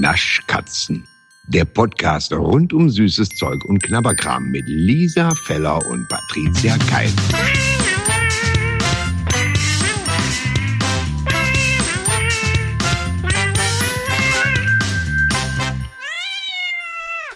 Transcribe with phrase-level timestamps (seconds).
[0.00, 1.06] Naschkatzen.
[1.48, 7.10] Der Podcast rund um süßes Zeug und Knabberkram mit Lisa Feller und Patricia Keil.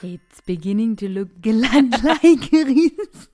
[0.03, 3.29] It's beginning to look like Ries.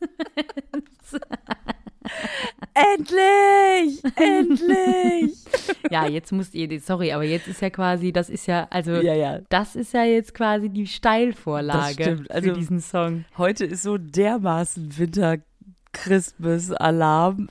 [2.74, 4.02] Endlich!
[4.16, 5.45] Endlich!
[5.90, 9.14] ja, jetzt musst ihr, sorry, aber jetzt ist ja quasi, das ist ja, also, Ja,
[9.14, 9.40] ja.
[9.48, 13.24] das ist ja jetzt quasi die Steilvorlage also- für diesen Song.
[13.38, 17.48] Heute ist so dermaßen Winter-Christmas-Alarm.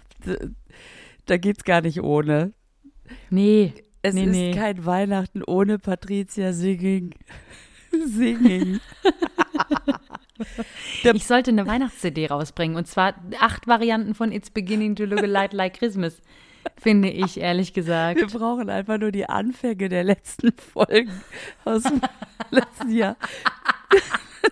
[1.26, 2.54] Da geht's gar nicht ohne.
[3.30, 4.52] Nee, Es nee, ist nee.
[4.52, 7.12] kein Weihnachten ohne Patricia Singing.
[8.06, 8.80] Singing.
[11.14, 15.28] Ich sollte eine Weihnachts-CD rausbringen und zwar acht Varianten von It's Beginning to Look a
[15.28, 16.22] Light Like Christmas,
[16.78, 18.20] finde ich, ehrlich gesagt.
[18.20, 21.12] Wir brauchen einfach nur die Anfänge der letzten Folgen
[21.64, 22.02] aus dem
[22.52, 23.18] letzten Jahr.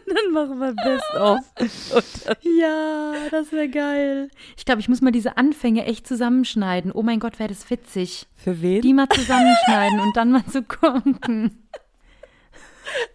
[0.07, 2.35] Dann machen wir Best of.
[2.41, 4.29] Ja, das wäre geil.
[4.57, 6.91] Ich glaube, ich muss mal diese Anfänge echt zusammenschneiden.
[6.91, 8.27] Oh mein Gott, wäre das witzig.
[8.35, 8.81] für wen?
[8.81, 11.59] Die mal zusammenschneiden und dann mal zu gucken.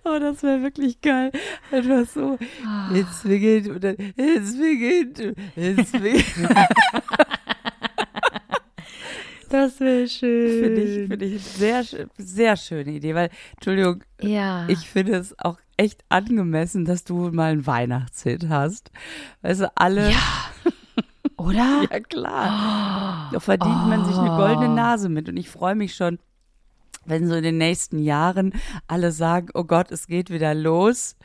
[0.04, 1.30] Oh, das wäre wirklich geil.
[1.70, 2.38] Einfach so.
[2.64, 2.90] Ah.
[2.94, 5.36] It's beginnt und dann It's beginnt.
[5.56, 6.24] It's beginnt.
[9.48, 10.62] Das wäre schön.
[10.64, 11.84] Finde ich, finde ich sehr,
[12.18, 14.68] sehr schöne Idee, weil, Entschuldigung, Ja.
[14.68, 18.90] ich finde es auch echt angemessen, dass du mal einen Weihnachtshit hast.
[19.42, 20.16] Also alle, ja.
[21.36, 21.84] Oder?
[21.90, 26.18] ja klar, da verdient man sich eine goldene Nase mit und ich freue mich schon,
[27.06, 28.52] wenn so in den nächsten Jahren
[28.88, 31.16] alle sagen, oh Gott, es geht wieder los.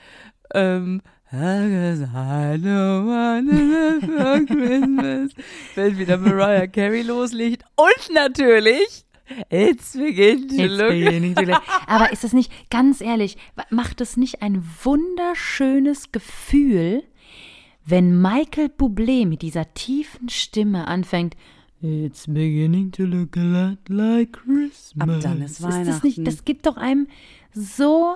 [0.53, 1.01] Ähm,
[1.35, 5.31] I don't wanna for Christmas.
[5.73, 9.03] Wenn wieder Mariah Carey loslegt und natürlich
[9.49, 13.37] It's begin to It's look beginning to look- Aber ist das nicht, ganz ehrlich,
[13.71, 17.03] macht es nicht ein wunderschönes Gefühl,
[17.85, 21.35] wenn Michael Bublé mit dieser tiefen Stimme anfängt,
[21.81, 24.93] It's beginning to look a lot like Christmas.
[24.99, 26.07] Ab dann ist das Weihnachten.
[26.07, 27.07] nicht, das gibt doch einem
[27.53, 28.15] so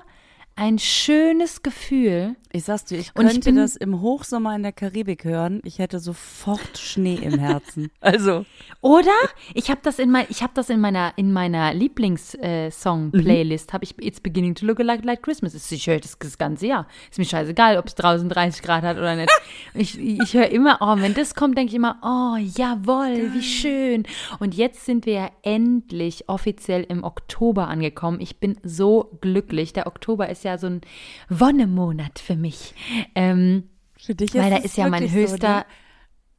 [0.57, 2.35] ein schönes Gefühl.
[2.51, 5.61] Ich sag's dir, ich Und ich könnte bin- das im Hochsommer in der Karibik hören.
[5.63, 7.91] Ich hätte sofort Schnee im Herzen.
[8.01, 8.45] Also,
[8.81, 9.11] Oder?
[9.53, 13.73] Ich habe das in mein, ich habe das in meiner in meiner Lieblings-Song-Playlist.
[13.73, 15.53] Habe ich It's Beginning to Look Like Like Christmas.
[15.53, 16.87] Ist ich höre das, das ganze Jahr.
[17.11, 19.29] Ist mir scheißegal, ob es draußen 30 Grad hat oder nicht.
[19.73, 24.03] ich ich höre immer, oh, wenn das kommt, denke ich immer, oh, jawohl, wie schön.
[24.39, 28.19] Und jetzt sind wir ja endlich offiziell im Oktober angekommen.
[28.21, 29.73] Ich bin so glücklich.
[29.73, 30.81] Der Oktober ist ja so ein
[31.29, 32.73] Wonnemonat für mich.
[33.15, 33.63] Ähm,
[33.97, 35.57] für dich weil da ist ja mein wirklich so, höchster.
[35.57, 35.65] ne?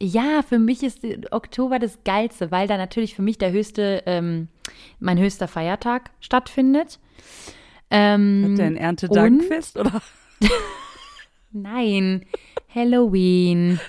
[0.01, 0.99] Ja, für mich ist
[1.31, 4.47] Oktober das Geilste, weil da natürlich für mich der höchste, ähm,
[4.99, 6.99] mein höchster Feiertag stattfindet.
[7.91, 10.01] Ähm, Hat der ein Erntedankfest oder?
[11.51, 12.25] Nein,
[12.73, 13.79] Halloween.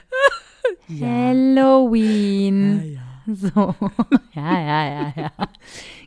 [1.01, 2.95] Halloween.
[2.95, 3.01] Ja.
[3.35, 3.49] So,
[4.33, 5.31] ja, ja, ja, ja.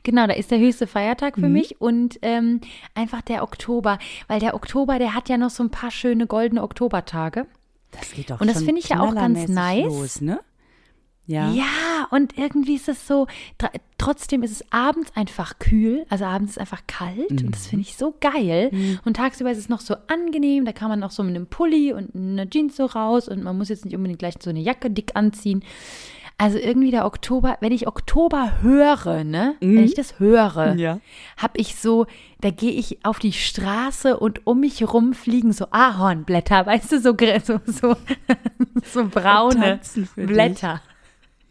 [0.04, 1.42] Genau, da ist der höchste Feiertag Mhm.
[1.42, 2.60] für mich und ähm,
[2.94, 6.62] einfach der Oktober, weil der Oktober, der hat ja noch so ein paar schöne goldene
[6.64, 7.46] Oktobertage.
[7.92, 9.86] Das geht doch Und das finde ich ja auch ganz nice.
[9.86, 10.40] Los, ne?
[11.26, 11.50] Ja.
[11.54, 13.28] Ja, und irgendwie ist es so,
[13.58, 17.52] tr- trotzdem ist es abends einfach kühl, also abends ist es einfach kalt und Mhm.
[17.52, 18.72] das finde ich so geil.
[19.06, 21.94] Und tagsüber ist es noch so angenehm, da kann man noch so mit einem Pulli
[21.94, 24.92] und einer Jeans so raus und man muss jetzt nicht unbedingt gleich so eine Jacke
[24.92, 25.64] dick anziehen.
[26.44, 30.80] Also irgendwie der Oktober, wenn ich Oktober höre, ne, wenn ich das höre, Mhm.
[30.80, 31.00] Ja.
[31.38, 32.06] habe ich so,
[32.42, 37.00] da gehe ich auf die Straße und um mich rum fliegen so Ahornblätter, weißt du,
[37.00, 37.16] so,
[37.46, 37.96] so, so,
[38.84, 39.80] so braune
[40.14, 40.36] für dich.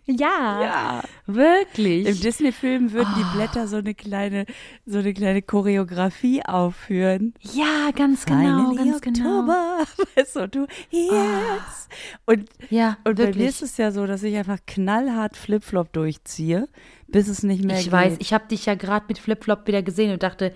[0.07, 1.03] Ja, Ja.
[1.27, 2.07] wirklich.
[2.09, 3.19] Im Disney-Film würden Ah.
[3.19, 4.47] die Blätter so eine kleine,
[4.85, 7.35] so eine kleine Choreografie aufführen.
[7.41, 9.39] ja, ganz genau, Finally ganz genau.
[9.41, 9.79] Oktober.
[10.17, 11.89] Weißt du, du, yes.
[12.27, 13.49] Und, Ja, und bei mir wirklich.
[13.49, 16.69] ist es ja so, dass ich einfach knallhart Flipflop durchziehe,
[17.07, 17.93] bis es nicht mehr Ich geht.
[17.93, 20.53] weiß, ich habe dich ja gerade mit Flipflop wieder gesehen und dachte,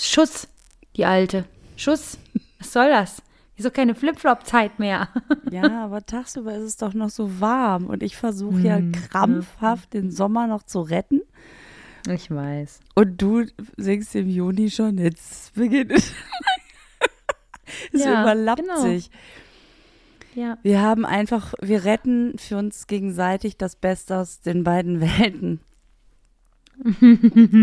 [0.00, 0.48] Schuss,
[0.96, 1.44] die alte.
[1.76, 2.18] Schuss,
[2.58, 3.22] was soll das?
[3.56, 5.08] Wieso keine Flipflop-Zeit mehr?
[5.50, 9.94] Ja, aber tagsüber ist es doch noch so warm und ich versuche ja Hm, krampfhaft
[9.94, 11.20] den Sommer noch zu retten.
[12.08, 12.80] Ich weiß.
[12.94, 13.44] Und du
[13.76, 16.12] singst im Juni schon, jetzt beginnt es.
[17.92, 18.80] Es Ja, überlappt genau.
[18.80, 19.10] sich.
[20.34, 20.58] Ja.
[20.62, 25.60] Wir haben einfach, wir retten für uns gegenseitig das Beste aus den beiden Welten.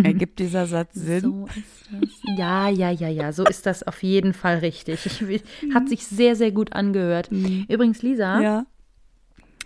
[0.03, 1.21] Ergibt dieser Satz Sinn?
[1.21, 2.37] So ist das.
[2.37, 5.05] Ja, ja, ja, ja, so ist das auf jeden Fall richtig.
[5.29, 5.43] Ich,
[5.73, 7.29] hat sich sehr, sehr gut angehört.
[7.31, 8.65] Übrigens, Lisa, Ja.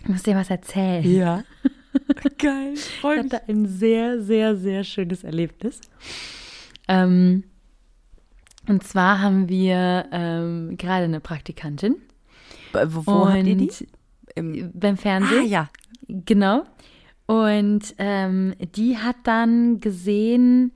[0.02, 1.04] ich muss dir was erzählen.
[1.10, 1.44] Ja.
[2.38, 3.32] Geil, Ich freue mich.
[3.32, 5.80] hatte ein sehr, sehr, sehr schönes Erlebnis.
[6.86, 7.44] Ähm,
[8.68, 11.96] und zwar haben wir ähm, gerade eine Praktikantin.
[12.72, 13.70] Wo, wo habt ihr die?
[14.34, 15.40] Im, Beim Fernsehen.
[15.42, 15.70] ah ja,
[16.06, 16.64] Genau.
[17.28, 20.72] Und ähm, die hat dann gesehen,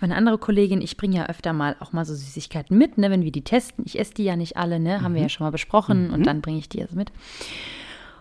[0.00, 3.24] meine andere Kollegin, ich bringe ja öfter mal auch mal so Süßigkeiten mit, ne, wenn
[3.24, 3.84] wir die testen.
[3.86, 6.40] Ich esse die ja nicht alle, ne, haben wir ja schon mal besprochen und dann
[6.40, 7.12] bringe ich die also mit.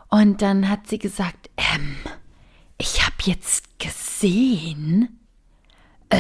[0.10, 1.96] Und dann hat sie gesagt, ähm,
[2.78, 5.18] ich habe jetzt gesehen,
[6.10, 6.18] äh,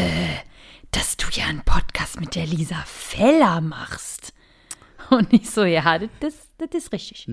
[0.91, 4.33] dass du ja einen Podcast mit der Lisa Feller machst.
[5.09, 7.27] Und ich so, ja, das, das ist richtig.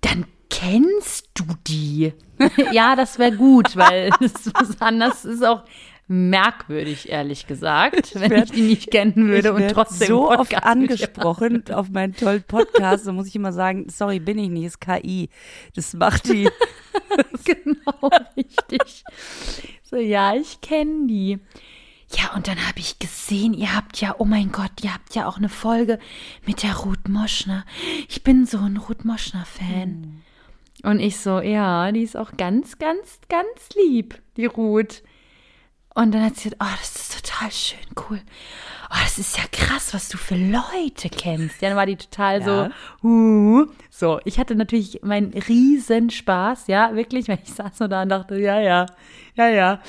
[0.00, 2.12] Dann kennst du die.
[2.72, 5.64] ja, das wäre gut, weil das ist anders ist auch
[6.12, 10.38] merkwürdig, ehrlich gesagt, wenn werd- ich die nicht kennen würde ich und trotzdem so oft
[10.38, 14.50] Podcast ihr angesprochen auf meinen tollen Podcast, da muss ich immer sagen, sorry, bin ich
[14.50, 15.28] nicht, ist KI.
[15.76, 16.50] Das macht die.
[17.44, 19.04] genau, richtig.
[19.84, 21.38] So, ja, ich kenne die.
[22.12, 25.28] Ja, und dann habe ich gesehen, ihr habt ja, oh mein Gott, ihr habt ja
[25.28, 25.98] auch eine Folge
[26.44, 27.64] mit der Ruth Moschner.
[28.08, 30.22] Ich bin so ein Ruth Moschner-Fan.
[30.82, 35.02] Und ich so, ja, die ist auch ganz, ganz, ganz lieb, die Ruth.
[35.94, 37.78] Und dann hat sie gesagt, oh, das ist total schön,
[38.08, 38.20] cool.
[38.90, 41.60] Oh, das ist ja krass, was du für Leute kennst.
[41.62, 42.70] Ja, dann war die total Ja.
[43.02, 43.66] so, uh.
[43.90, 48.36] So, ich hatte natürlich meinen Riesenspaß, ja, wirklich, weil ich saß nur da und dachte,
[48.38, 48.86] ja, ja,
[49.34, 49.80] ja, ja.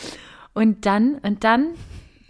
[0.54, 1.70] Und dann, und dann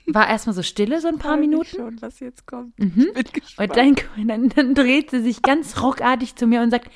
[0.07, 1.65] war erstmal so Stille, so ein paar Minuten.
[1.65, 2.74] schon, was jetzt kommt.
[2.77, 3.77] Ich bin gespannt.
[3.77, 6.89] Und dann, dann, dreht sie sich ganz ruckartig zu mir und sagt,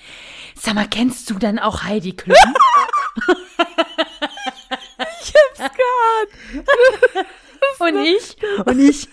[0.55, 2.35] sag mal, kennst du dann auch Heidi Klum?
[7.79, 8.35] und ich,
[8.65, 9.07] und ich,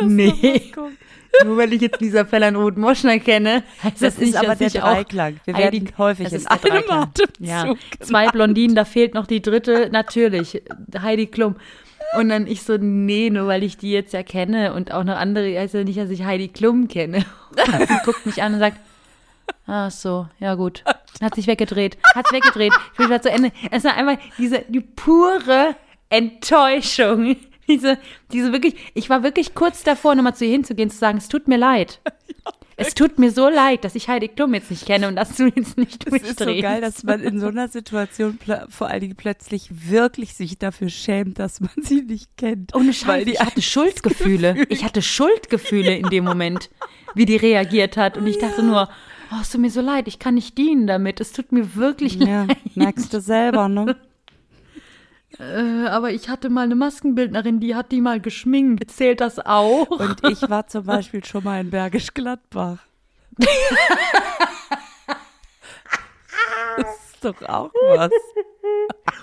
[0.00, 0.72] nee.
[1.44, 4.36] Nur weil ich jetzt Lisa Feller und Ruth Moschner kenne, heißt das, Das nicht, ist
[4.36, 5.40] aber dass der ich auch Dreiklang.
[5.44, 6.90] Wir Heidi- werden häufig in einem.
[6.90, 10.62] Atemzug Ja, zwei Blondinen, da fehlt noch die dritte, natürlich,
[11.00, 11.56] Heidi Klum.
[12.16, 15.16] Und dann ich so, nee, nur weil ich die jetzt ja kenne und auch noch
[15.16, 17.24] andere, ja nicht, dass ich Heidi Klum kenne.
[17.50, 17.58] Und
[17.88, 18.78] sie guckt mich an und sagt,
[19.66, 20.84] ach so, ja gut.
[21.20, 22.72] Hat sich weggedreht, hat sich weggedreht.
[22.92, 23.52] Ich bin zu Ende.
[23.70, 25.76] Es war einfach diese, die pure
[26.08, 27.36] Enttäuschung.
[27.66, 27.98] Diese,
[28.30, 31.48] diese wirklich, ich war wirklich kurz davor, nochmal zu ihr hinzugehen, zu sagen, es tut
[31.48, 32.00] mir leid.
[32.76, 35.44] Es tut mir so leid, dass ich Heidi Klum jetzt nicht kenne und dass du
[35.46, 36.62] jetzt nicht Es ist so durchdrehst.
[36.62, 38.38] geil, dass man in so einer Situation
[38.68, 42.74] vor allen Dingen plötzlich wirklich sich dafür schämt, dass man sie nicht kennt.
[42.74, 44.66] Ohne Weil Scheiß, ich hatte Schuldgefühle.
[44.68, 46.70] Ich hatte Schuldgefühle in dem Moment,
[47.14, 48.16] wie die reagiert hat.
[48.18, 48.88] Und ich dachte nur,
[49.32, 51.20] oh, es tut mir so leid, ich kann nicht dienen damit.
[51.20, 52.58] Es tut mir wirklich Ja, leid.
[52.74, 53.96] merkst du selber, ne?
[55.38, 58.90] Äh, aber ich hatte mal eine Maskenbildnerin, die hat die mal geschminkt.
[58.90, 59.88] Zählt das auch?
[59.88, 62.78] Und ich war zum Beispiel schon mal in Bergisch Gladbach.
[66.76, 68.10] Das ist doch auch was.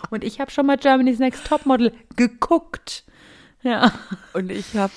[0.09, 3.05] Und ich habe schon mal Germany's Next Topmodel geguckt.
[3.61, 3.93] Ja.
[4.33, 4.91] Und ich habe,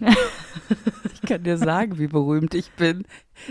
[1.14, 3.04] ich kann dir sagen, wie berühmt ich bin.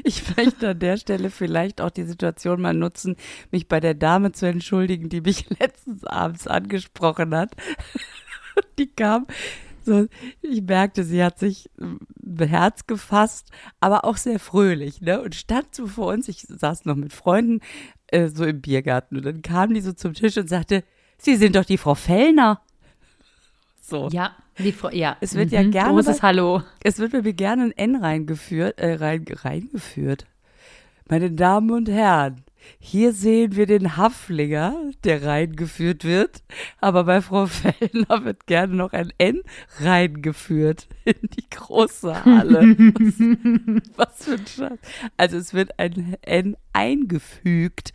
[0.04, 3.16] Ich möchte an der Stelle vielleicht auch die Situation mal nutzen,
[3.52, 7.56] mich bei der Dame zu entschuldigen, die mich letztens abends angesprochen hat.
[8.80, 9.28] Die kam,
[9.84, 10.08] so,
[10.42, 12.00] ich merkte, sie hat sich ähm,
[12.40, 15.22] Herz gefasst, aber auch sehr fröhlich, ne?
[15.22, 17.62] Und stand so vor uns, ich saß noch mit Freunden
[18.08, 20.84] äh, so im Biergarten und dann kam die so zum Tisch und sagte,
[21.18, 22.62] Sie sind doch die Frau Fellner.
[23.82, 24.10] So.
[24.10, 24.36] Ja,
[24.92, 25.18] ja.
[25.22, 25.72] Es wird ja Mhm.
[25.72, 26.62] gerne Großes bei- Hallo.
[26.84, 30.26] Es wird mir gerne ein N reingeführt, äh, rein, reingeführt.
[31.10, 32.44] Meine Damen und Herren,
[32.80, 36.42] hier sehen wir den Haflinger, der reingeführt wird,
[36.82, 37.46] aber bei Frau
[37.80, 39.42] Fellner wird gerne noch ein N
[39.80, 42.62] reingeführt in die große Halle.
[43.96, 44.80] Was, was für ein Scheiß.
[45.16, 47.94] Also es wird ein N eingefügt.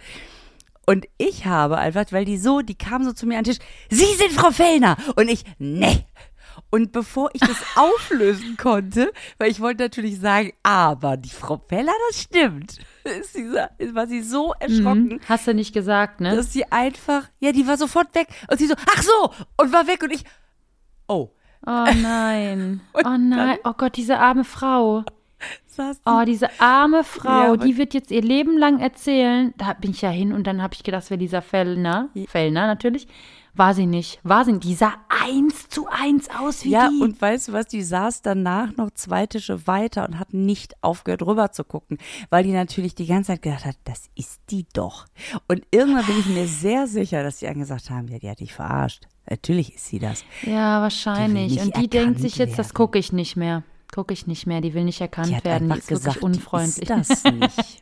[0.87, 3.64] Und ich habe einfach, weil die so, die kam so zu mir an den Tisch,
[3.90, 4.97] Sie sind Frau Fellner.
[5.16, 6.07] Und ich, nee.
[6.71, 11.92] Und bevor ich das auflösen konnte, weil ich wollte natürlich sagen, aber die Frau Feller,
[12.09, 15.21] das stimmt, ist sie, so- war sie so erschrocken, Mhm.
[15.28, 16.35] Hast du nicht gesagt, ne?
[16.37, 18.28] dass sie einfach, ja, die war sofort weg.
[18.50, 20.02] Und sie so, ach so, und war weg.
[20.02, 20.25] Und ich,
[21.09, 21.30] oh,
[21.64, 22.80] Oh nein.
[22.92, 23.59] Und Oh nein.
[23.64, 25.04] Oh Gott, diese arme Frau.
[26.04, 29.54] Oh, diese arme Frau, Ja, die wird jetzt ihr Leben lang erzählen.
[29.56, 32.11] Da bin ich ja hin und dann habe ich gedacht, wäre Lisa Fellner.
[32.28, 33.06] Fellner natürlich.
[33.54, 34.18] War sie nicht.
[34.23, 34.64] War sie nicht.
[34.64, 37.00] Die sah eins zu eins aus wie Ja, die.
[37.02, 41.23] und weißt du was, die saß danach noch zwei Tische weiter und hat nicht aufgehört
[41.23, 41.99] rüber zu gucken,
[42.30, 45.04] weil die natürlich die ganze Zeit gedacht hat, das ist die doch.
[45.49, 48.54] Und irgendwann bin ich mir sehr sicher, dass die angesagt haben, ja, die hat dich
[48.54, 49.06] verarscht.
[49.28, 50.25] Natürlich ist sie das.
[50.42, 51.52] ja, wahrscheinlich.
[51.54, 52.75] Die Und die denkt sich jetzt, das werden.
[52.75, 53.62] gucke ich nicht mehr.
[53.94, 54.62] Gucke ich nicht mehr.
[54.62, 55.71] Die will nicht erkannt Die hat werden.
[55.71, 56.88] Die ist gesagt, wirklich unfreundlich.
[56.90, 57.82] ist das nicht.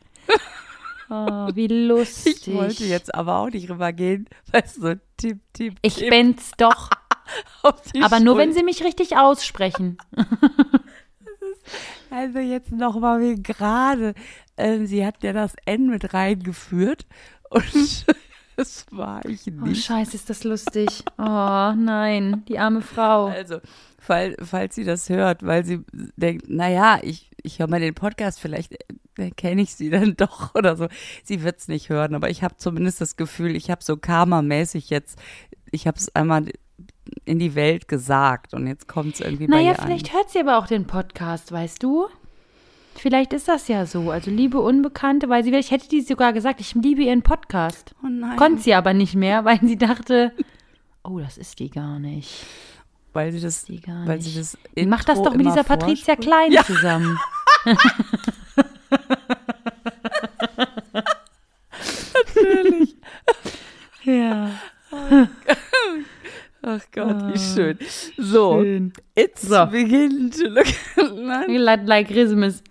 [1.13, 2.47] Oh, wie lustig.
[2.47, 6.51] Ich wollte jetzt aber auch nicht rübergehen, weil es so Tipp, Tipp, Ich Tipp bin's
[6.57, 6.89] doch.
[8.01, 9.97] Aber nur, wenn sie mich richtig aussprechen.
[12.09, 14.13] Also jetzt noch mal wie gerade.
[14.57, 17.05] Ähm, sie hat ja das N mit reingeführt
[17.49, 18.05] und
[18.57, 19.85] das war ich Oh, nicht.
[19.85, 21.03] scheiße, ist das lustig.
[21.17, 23.27] Oh, nein, die arme Frau.
[23.27, 23.59] Also,
[23.97, 25.85] fall, falls sie das hört, weil sie
[26.17, 28.73] denkt, naja, ich, ich höre mal den Podcast, vielleicht
[29.17, 30.87] äh, kenne ich sie dann doch oder so.
[31.23, 34.89] Sie wird es nicht hören, aber ich habe zumindest das Gefühl, ich habe so karmamäßig
[34.89, 35.19] jetzt,
[35.71, 36.45] ich habe es einmal
[37.25, 40.17] in die Welt gesagt und jetzt kommt es irgendwie bei Naja, vielleicht an.
[40.17, 42.07] hört sie aber auch den Podcast, weißt du?
[42.95, 44.11] Vielleicht ist das ja so.
[44.11, 47.95] Also liebe Unbekannte, weil sie, ich hätte die sogar gesagt, ich liebe ihren Podcast.
[48.03, 50.33] Oh nein, Konnte sie aber nicht mehr, weil sie dachte,
[51.03, 52.45] oh, das ist die gar nicht.
[53.13, 53.65] Weil sie das,
[54.05, 56.15] weil sie das Die macht das Intro doch mit dieser Patricia.
[56.15, 56.63] Klein Ja.
[56.63, 57.17] zusammen.
[62.13, 62.95] Natürlich.
[64.03, 64.51] Ja.
[66.63, 67.77] Ach Gott, wie Ah, schön.
[68.17, 68.93] So, Schön.
[69.15, 69.65] it's So.
[69.67, 70.67] begin to look.
[71.47, 72.63] Like, like Christmas.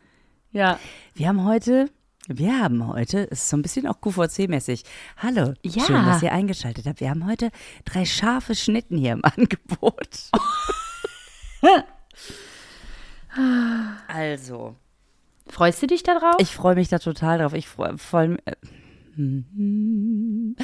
[0.53, 0.79] Ja.
[1.15, 1.91] Wir haben heute,
[2.33, 4.85] wir haben heute, es ist so ein bisschen auch QVC-mäßig.
[5.19, 5.85] Hallo, Ja.
[5.85, 7.01] schön, dass ihr eingeschaltet habt.
[7.01, 7.51] Wir haben heute
[7.85, 10.31] drei scharfe Schnitten hier im Angebot.
[14.09, 14.77] also,
[15.49, 16.37] Freust du dich da drauf?
[16.39, 17.55] ich freue mich da total drauf.
[17.55, 18.55] Ich freue vor allem, äh,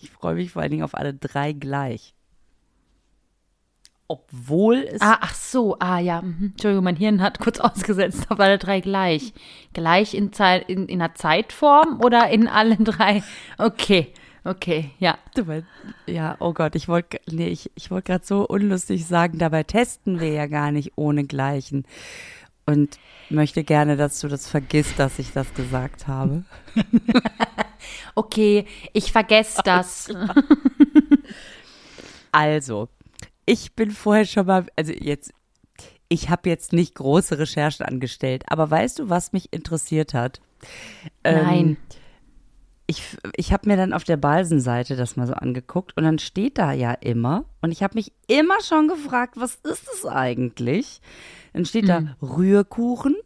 [0.00, 2.14] ich freue mich vor allen Dingen auf alle drei gleich.
[4.08, 6.22] Obwohl es Ah, ach so, ah ja.
[6.22, 6.52] mhm.
[6.52, 9.32] Entschuldigung, mein Hirn hat kurz ausgesetzt auf alle drei gleich.
[9.72, 13.22] Gleich in, Zeit, in, in einer Zeitform oder in allen drei?
[13.58, 14.12] Okay,
[14.44, 15.18] okay, ja.
[16.06, 20.20] Ja, oh Gott, ich wollte nee, ich, ich wollte gerade so unlustig sagen, dabei testen
[20.20, 21.84] wir ja gar nicht ohne Gleichen.
[22.68, 22.98] Und
[23.30, 26.44] möchte gerne, dass du das vergisst, dass ich das gesagt habe.
[28.14, 30.08] Okay, ich vergesse das.
[32.32, 32.88] Also,
[33.46, 35.32] ich bin vorher schon mal, also jetzt,
[36.08, 40.40] ich habe jetzt nicht große Recherchen angestellt, aber weißt du, was mich interessiert hat?
[41.22, 41.58] Nein.
[41.58, 41.76] Ähm,
[42.88, 43.02] ich,
[43.34, 46.72] ich habe mir dann auf der Balsen-Seite das mal so angeguckt und dann steht da
[46.72, 51.00] ja immer, und ich habe mich immer schon gefragt, was ist es eigentlich?
[51.52, 53.16] Dann steht da Rührkuchen.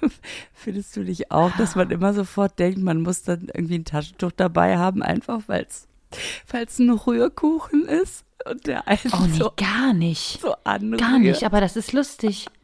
[0.52, 4.32] Findest du nicht auch, dass man immer sofort denkt, man muss dann irgendwie ein Taschentuch
[4.32, 9.92] dabei haben, einfach weil es ein Rührkuchen ist und der einen Oh nee, so, gar
[9.92, 10.40] nicht.
[10.40, 11.00] so anrührt.
[11.00, 12.46] Gar nicht, aber das ist lustig.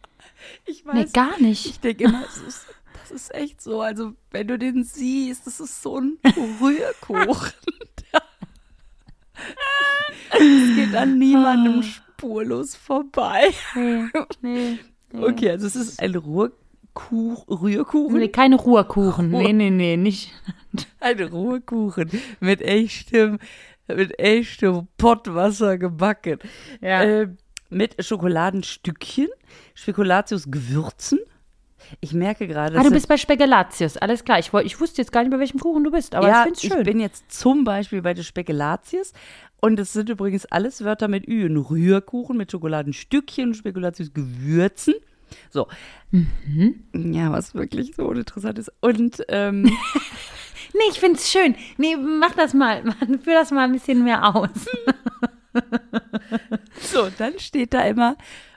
[0.67, 1.65] Ich Nee, weiß, gar nicht.
[1.65, 2.67] ich denke immer, es ist,
[3.01, 3.81] das ist echt so.
[3.81, 6.19] Also, wenn du den siehst, das ist so ein
[6.61, 7.53] Rührkuchen.
[10.31, 13.51] Es geht an niemandem spurlos vorbei.
[13.75, 14.05] Nee,
[14.43, 14.79] nee.
[15.13, 15.25] nee.
[15.25, 18.19] Okay, also es ist ein Ruhrkuch, Rührkuchen.
[18.19, 19.31] Nee, keine Ruhrkuchen.
[19.31, 20.33] Nee, nee, nee, nicht.
[21.01, 23.39] Ein Ruhrkuchen mit echtem,
[23.89, 26.39] mit echtem Pottwasser gebacken.
[26.81, 27.03] Ja.
[27.03, 27.29] Äh,
[27.71, 29.29] mit Schokoladenstückchen,
[29.75, 31.19] Spekulatius-Gewürzen.
[32.01, 34.39] Ich merke gerade, Ah, du bist bei Spekulatius, alles klar.
[34.39, 36.69] Ich, ich wusste jetzt gar nicht, bei welchem Kuchen du bist, aber ja, ich finde
[36.69, 36.85] es schön.
[36.85, 39.13] bin jetzt zum Beispiel bei der Spekulatius
[39.61, 41.47] und es sind übrigens alles Wörter mit Ü.
[41.47, 44.95] Ein Rührkuchen mit Schokoladenstückchen, Spekulatius-Gewürzen.
[45.51, 45.69] So.
[46.11, 46.85] Mhm.
[47.13, 48.73] Ja, was wirklich so uninteressant ist.
[48.81, 49.71] Und ähm,
[50.75, 51.55] Nee, ich finde es schön.
[51.79, 52.83] Nee, mach das mal.
[53.23, 54.51] Führ das mal ein bisschen mehr aus.
[56.81, 58.17] so, dann steht da immer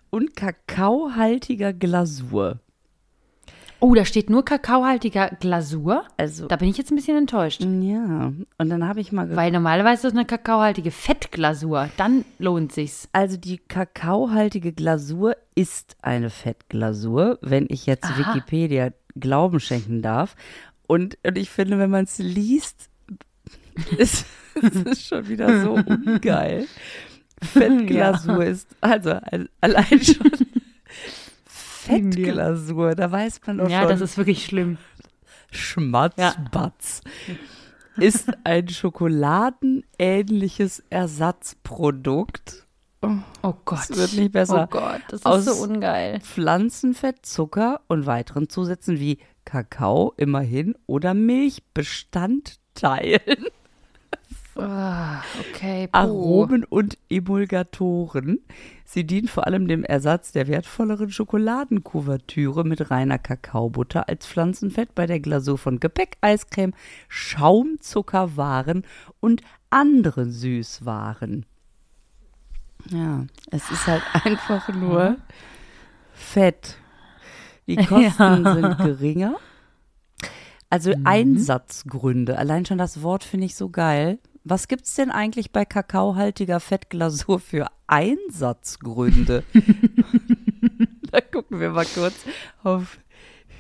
[0.10, 2.60] und kakaohaltiger Glasur.
[3.80, 6.06] Oh, da steht nur kakaohaltiger Glasur.
[6.18, 7.62] Also, Da bin ich jetzt ein bisschen enttäuscht.
[7.62, 8.34] ja.
[8.58, 9.36] Und dann habe ich mal.
[9.36, 11.90] Weil normalerweise ist das eine kakaohaltige Fettglasur.
[11.98, 13.08] Dann lohnt sich's.
[13.14, 18.34] Also die kakaohaltige Glasur ist eine Fettglasur, wenn ich jetzt Aha.
[18.34, 20.36] Wikipedia Glauben schenken darf.
[20.88, 22.90] Und, und ich finde, wenn man es liest,
[23.98, 24.26] ist
[24.62, 26.68] es schon wieder so ungeil.
[27.44, 30.32] Fettglasur ist, also al- allein schon
[31.46, 34.78] Fettglasur, da weiß man doch Ja, schon, das ist wirklich schlimm.
[35.52, 37.02] Schmatzbatz.
[37.98, 42.66] Ist ein schokoladenähnliches Ersatzprodukt.
[43.02, 43.90] Oh Gott.
[43.90, 44.64] Es wird nicht besser.
[44.64, 46.20] Oh Gott, das ist Aus- so ungeil.
[46.22, 53.46] Pflanzenfett, Zucker und weiteren Zusätzen wie Kakao immerhin oder Milchbestandteilen,
[54.58, 55.88] Ah, okay.
[55.92, 58.40] Aromen und Emulgatoren.
[58.86, 65.06] Sie dienen vor allem dem Ersatz der wertvolleren Schokoladenkuvertüre mit reiner Kakaobutter als Pflanzenfett bei
[65.06, 66.74] der Glasur von Gebäck, Eiscreme,
[67.08, 68.84] Schaumzuckerwaren
[69.20, 71.46] und anderen Süßwaren.
[72.90, 75.18] Ja, es ist halt einfach nur
[76.16, 76.78] Fett.
[77.68, 78.54] Die Kosten Ja.
[78.54, 79.36] sind geringer.
[80.70, 82.38] Also Einsatzgründe.
[82.38, 84.20] Allein schon das Wort finde ich so geil.
[84.44, 89.44] Was gibt's denn eigentlich bei kakaohaltiger Fettglasur für Einsatzgründe?
[91.12, 92.16] da gucken wir mal kurz
[92.64, 92.98] auf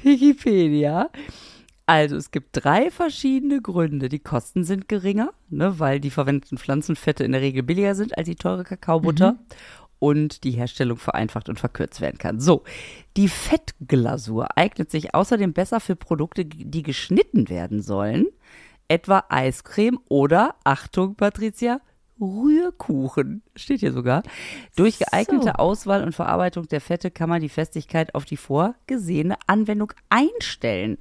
[0.03, 1.09] Wikipedia.
[1.85, 4.09] Also es gibt drei verschiedene Gründe.
[4.09, 8.27] Die Kosten sind geringer, ne, weil die verwendeten Pflanzenfette in der Regel billiger sind als
[8.27, 9.37] die teure Kakaobutter.
[9.99, 12.39] Und die Herstellung vereinfacht und verkürzt werden kann.
[12.39, 12.63] So,
[13.15, 18.27] die Fettglasur eignet sich außerdem besser für Produkte, die geschnitten werden sollen,
[18.87, 21.81] etwa Eiscreme oder, Achtung, Patricia,
[22.19, 23.43] Rührkuchen.
[23.55, 24.23] Steht hier sogar.
[24.75, 25.51] Durch geeignete So.
[25.53, 30.97] Auswahl und Verarbeitung der Fette kann man die Festigkeit auf die vorgesehene Anwendung einstellen.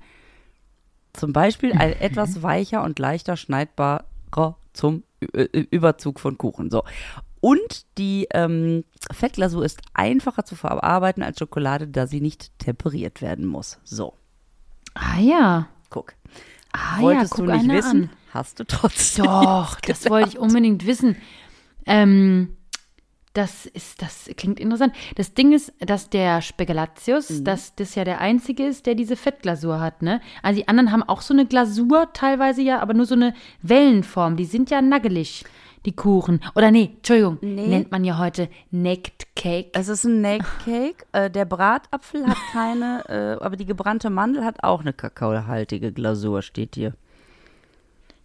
[1.12, 6.70] Zum Beispiel ein etwas weicher und leichter schneidbarer zum Überzug von Kuchen.
[6.70, 6.82] So.
[7.46, 13.46] Und die ähm, Fettglasur ist einfacher zu verarbeiten als Schokolade, da sie nicht temperiert werden
[13.46, 13.78] muss.
[13.84, 14.14] So,
[14.94, 15.68] Ah ja.
[15.90, 16.14] guck.
[16.72, 18.02] Ah Wolltest ja, guck du nicht wissen?
[18.04, 18.10] an.
[18.32, 19.26] Hast du trotzdem.
[19.26, 21.16] Doch, das wollte ich unbedingt wissen.
[21.86, 22.56] Ähm,
[23.32, 24.94] das ist, das klingt interessant.
[25.14, 27.44] Das Ding ist, dass der Spekulatius, Mhm.
[27.44, 30.20] dass das ja der einzige ist, der diese Fettglasur hat, ne?
[30.42, 34.36] Also die anderen haben auch so eine Glasur teilweise ja, aber nur so eine Wellenform.
[34.36, 35.44] Die sind ja naggelig,
[35.87, 36.40] die Kuchen.
[36.55, 37.66] Oder nee, Entschuldigung, Nee.
[37.69, 39.71] nennt man ja heute Naked Cake.
[39.73, 41.07] Es ist ein Naked Cake.
[41.12, 43.05] Äh, der Bratapfel hat keine,
[43.40, 46.95] äh, aber die gebrannte Mandel hat auch eine kakaohaltige Glasur, steht hier.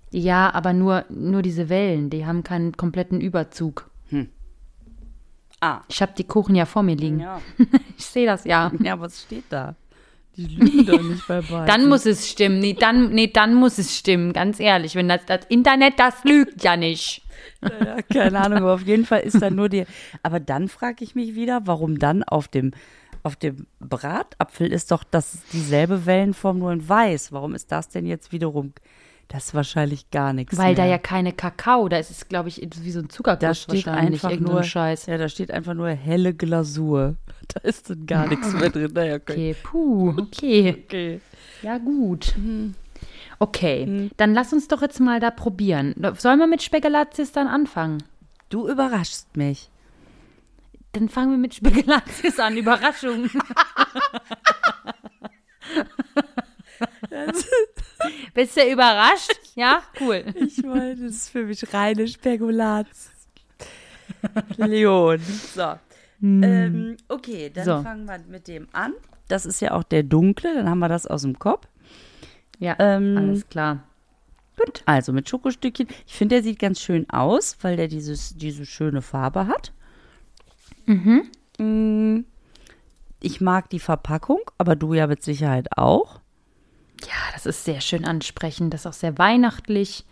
[0.10, 3.90] Ja, aber nur, nur diese Wellen, die haben keinen kompletten Überzug.
[5.64, 5.82] Ah.
[5.88, 7.20] Ich habe die Kuchen ja vor mir liegen.
[7.20, 7.40] Ja.
[7.98, 8.72] Ich sehe das ja.
[8.80, 9.76] ja, was steht da?
[10.38, 11.68] Die lügen doch nicht bei beiden.
[11.68, 12.60] Dann muss es stimmen.
[12.60, 14.96] Nee dann, nee, dann muss es stimmen, ganz ehrlich.
[14.96, 17.24] Wenn das, das Internet, das lügt ja nicht.
[17.62, 19.86] Ja, keine Ahnung, aber auf jeden Fall ist da nur die.
[20.24, 22.72] Aber dann frage ich mich wieder, warum dann auf dem,
[23.24, 27.32] auf dem Bratapfel ist doch das dieselbe Wellenform nur in weiß.
[27.32, 28.74] Warum ist das denn jetzt wiederum?
[29.28, 30.58] Das ist wahrscheinlich gar nichts.
[30.58, 30.92] Weil da mehr.
[30.92, 34.24] ja keine Kakao, da ist es, glaube ich, wie so ein da Zuckerguss steht wahrscheinlich.
[34.26, 35.06] einfach nur Scheiß.
[35.06, 37.16] Ja, da steht einfach nur helle Glasur.
[37.54, 38.92] Da ist dann gar nichts mehr drin.
[38.94, 39.32] Naja, okay.
[39.34, 40.84] Okay, puh, okay.
[40.86, 41.20] okay.
[41.62, 42.34] Ja, gut.
[42.38, 42.76] Mhm.
[43.40, 45.96] Okay, dann lass uns doch jetzt mal da probieren.
[46.18, 48.04] Sollen wir mit Spekulatius dann anfangen?
[48.50, 49.70] Du überraschst mich.
[50.92, 52.56] Dann fangen wir mit Spekulatius an.
[52.58, 53.30] Überraschung.
[58.34, 59.32] Bist du überrascht?
[59.56, 60.24] Ja, cool.
[60.36, 62.86] Ich meine, das ist für mich reine Spekulation.
[64.58, 65.20] Leon.
[65.56, 65.76] So.
[66.22, 67.82] Ähm, okay, dann So.
[67.82, 68.94] fangen wir mit dem an.
[69.28, 71.68] Das ist ja auch der dunkle, dann haben wir das aus dem Kopf.
[72.60, 73.84] Ja, Ähm, alles klar.
[74.58, 74.84] Gut.
[74.86, 75.88] Also mit Schokostückchen.
[76.06, 79.72] Ich finde, der sieht ganz schön aus, weil der dieses, diese schöne Farbe hat.
[80.86, 82.26] Mhm.
[83.22, 86.20] Ich mag die Verpackung, aber du ja mit Sicherheit auch.
[87.02, 88.74] Ja, das ist sehr schön ansprechend.
[88.74, 90.06] Das ist auch sehr weihnachtlich.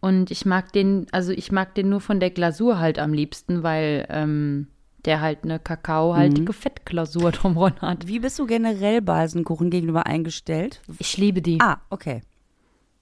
[0.00, 3.62] Und ich mag den, also ich mag den nur von der Glasur halt am liebsten,
[3.62, 4.66] weil ähm,
[5.06, 8.06] der halt eine kakaohaltige Fettglasur drumherum hat.
[8.06, 10.82] Wie bist du generell Balsenkuchen gegenüber eingestellt?
[10.98, 11.60] Ich liebe die.
[11.60, 12.22] Ah, okay.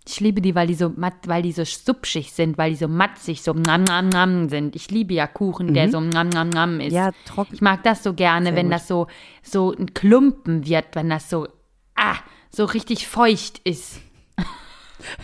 [0.06, 2.88] Ich liebe die, weil die so matt, weil die so supschig sind, weil die so
[2.88, 4.76] matzig, so nam nam nam sind.
[4.76, 6.92] Ich liebe ja Kuchen, der so nam nam nam ist.
[6.92, 7.54] Ja, trocken.
[7.54, 8.74] Ich mag das so gerne, Sehr wenn gut.
[8.74, 9.06] das so
[9.42, 11.48] so ein Klumpen wird, wenn das so
[11.94, 12.16] ah,
[12.50, 14.00] so richtig feucht ist.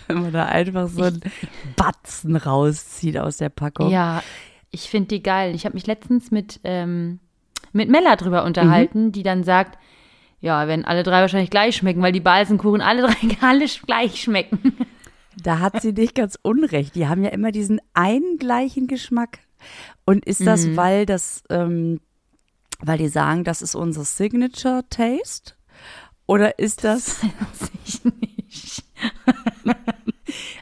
[0.06, 1.22] Wenn man da einfach so einen
[1.76, 3.90] Batzen rauszieht aus der Packung.
[3.90, 4.22] Ja,
[4.70, 5.54] ich finde die geil.
[5.54, 7.18] Ich habe mich letztens mit, ähm,
[7.72, 9.78] mit Mella drüber unterhalten, die dann sagt,
[10.40, 14.76] ja, wenn alle drei wahrscheinlich gleich schmecken, weil die Balsenkuchen alle drei alle gleich schmecken.
[15.42, 16.94] Da hat sie nicht ganz unrecht.
[16.94, 19.38] Die haben ja immer diesen einen gleichen Geschmack.
[20.06, 20.76] Und ist das, Mhm.
[20.76, 22.00] weil das, ähm,
[22.80, 25.52] weil die sagen, das ist unsere Signature Taste?
[26.26, 28.84] Oder ist das, Weiß ich nicht.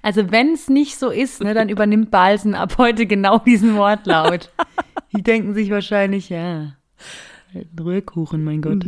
[0.02, 4.50] Also wenn es nicht so ist, ne, dann übernimmt Balsen ab heute genau diesen Wortlaut.
[5.16, 6.74] Die denken sich wahrscheinlich, ja,
[7.54, 8.84] halt ein Rührkuchen, mein Gott.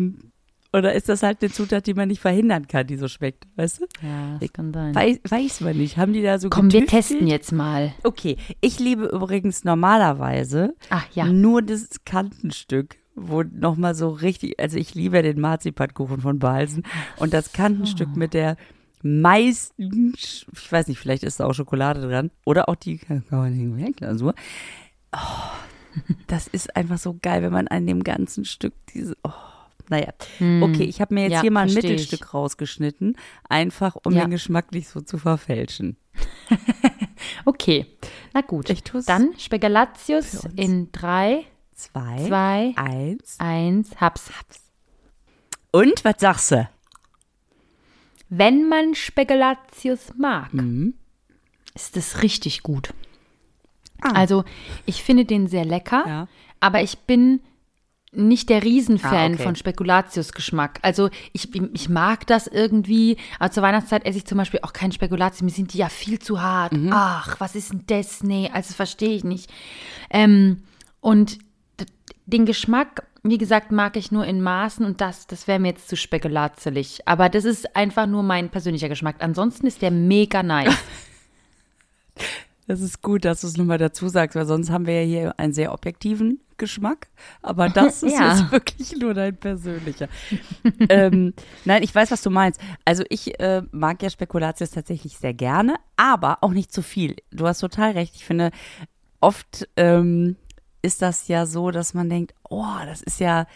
[0.72, 3.46] oder ist das halt eine Zutat, die man nicht verhindern kann, die so schmeckt?
[3.56, 3.86] Weißt du?
[4.06, 4.94] Ja, das kann sein.
[4.94, 5.96] Weiß, weiß man nicht.
[5.96, 7.04] Haben die da so Komm, wir getüftelt?
[7.18, 7.94] testen jetzt mal.
[8.04, 11.24] Okay, ich liebe übrigens normalerweise Ach ja.
[11.24, 16.84] nur das Kantenstück, wo nochmal so richtig, also ich liebe ja den Marzipankuchen von Balsen
[17.16, 18.56] und das Kantenstück mit der
[19.02, 22.98] meisten, Sch- ich weiß nicht, vielleicht ist da auch Schokolade dran oder auch die
[23.96, 24.34] Glasur.
[25.12, 25.18] Oh,
[26.26, 29.32] das ist einfach so geil, wenn man an dem ganzen Stück diese, oh,
[29.88, 30.12] naja.
[30.38, 31.34] Okay, ich habe mir jetzt Hm.
[31.36, 32.00] Ja, hier mal ein versteh ich.
[32.02, 33.16] Mittelstück rausgeschnitten,
[33.48, 34.24] einfach um Ja.
[34.24, 35.96] den Geschmack nicht so zu verfälschen.
[37.44, 37.86] Okay,
[38.32, 38.70] na gut.
[38.70, 39.30] Ich tu's Dann
[40.44, 40.56] uns.
[40.56, 43.36] in drei, Zwei, zwei, eins.
[43.38, 44.30] eins, hab's.
[45.70, 46.68] Und was sagst du?
[48.30, 50.94] Wenn man Spekulatius mag, Mhm.
[51.74, 52.94] ist das richtig gut.
[54.00, 54.44] Also,
[54.86, 56.08] ich finde den sehr lecker, Ah.
[56.08, 56.28] Ja.
[56.60, 57.40] aber ich bin
[58.12, 59.42] nicht der Riesenfan Ah, okay.
[59.44, 60.80] von Spekulatius-Geschmack.
[60.82, 64.90] Also ich, ich mag das irgendwie, aber zur Weihnachtszeit esse ich zum Beispiel auch keinen
[64.90, 65.42] Spekulatius.
[65.42, 66.72] Mir sind die ja viel zu hart.
[66.72, 66.90] Mhm.
[66.92, 68.22] Ach, was ist denn das?
[68.24, 69.48] Nee, also verstehe ich nicht.
[70.08, 70.64] Ähm,
[71.00, 71.38] und
[72.26, 75.88] den Geschmack, wie gesagt, mag ich nur in Maßen und das, das wäre mir jetzt
[75.88, 77.00] zu spekulatielig.
[77.06, 79.16] Aber das ist einfach nur mein persönlicher Geschmack.
[79.20, 80.74] Ansonsten ist der mega nice.
[82.66, 85.34] Das ist gut, dass du es nochmal dazu sagst, weil sonst haben wir ja hier
[85.40, 87.08] einen sehr objektiven Geschmack.
[87.42, 88.30] Aber das ist Ja.
[88.30, 90.06] jetzt wirklich nur dein persönlicher.
[90.88, 92.60] ähm, nein, ich weiß, was du meinst.
[92.84, 97.16] Also ich äh, mag ja Spekulatius tatsächlich sehr gerne, aber auch nicht zu viel.
[97.32, 98.14] Du hast total recht.
[98.14, 98.52] Ich finde,
[99.20, 100.36] oft ähm,
[100.82, 103.46] ist das ja so, dass man denkt, oh, das ist ja